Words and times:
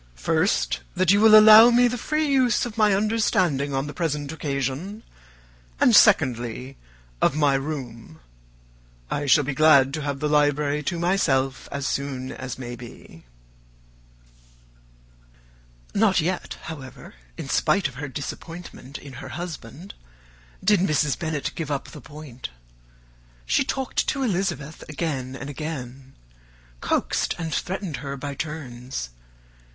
First, 0.17 0.79
that 0.95 1.11
you 1.11 1.21
will 1.21 1.37
allow 1.37 1.69
me 1.69 1.87
the 1.87 1.95
free 1.95 2.25
use 2.27 2.65
of 2.65 2.75
my 2.75 2.95
understanding 2.95 3.71
on 3.75 3.85
the 3.85 3.93
present 3.93 4.31
occasion; 4.31 5.03
and, 5.79 5.95
secondly, 5.95 6.75
of 7.21 7.35
my 7.35 7.53
room. 7.53 8.19
I 9.11 9.27
shall 9.27 9.43
be 9.43 9.53
glad 9.53 9.93
to 9.93 10.01
have 10.01 10.19
the 10.19 10.27
library 10.27 10.81
to 10.85 10.97
myself 10.97 11.69
as 11.71 11.85
soon 11.85 12.31
as 12.31 12.57
may 12.57 12.75
be." 12.75 13.25
Not 15.93 16.19
yet, 16.19 16.57
however, 16.63 17.13
in 17.37 17.47
spite 17.47 17.87
of 17.87 17.93
her 17.93 18.07
disappointment 18.07 18.97
in 18.97 19.13
her 19.21 19.29
husband, 19.29 19.93
did 20.63 20.79
Mrs. 20.79 21.15
Bennet 21.19 21.51
give 21.53 21.69
up 21.69 21.89
the 21.89 22.01
point. 22.01 22.49
She 23.45 23.63
talked 23.63 24.07
to 24.07 24.23
Elizabeth 24.23 24.83
again 24.89 25.35
and 25.35 25.47
again; 25.47 26.15
coaxed 26.79 27.35
and 27.37 27.53
threatened 27.53 27.97
her 27.97 28.17
by 28.17 28.33
turns. 28.33 29.11